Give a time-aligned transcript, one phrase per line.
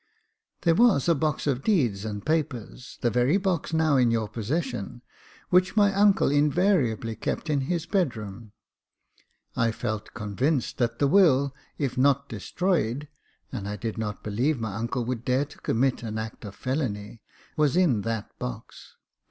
[0.63, 5.03] There was a box of deeds and papers, the very box now in your possession,
[5.51, 8.51] which my uncle invariably kept in his bedroom.
[9.55, 13.09] I felt convinced that the will, if not destroyed
[13.51, 17.21] (and I did not believe my uncle would dare to commit an act of felony),
[17.55, 18.95] was in that box.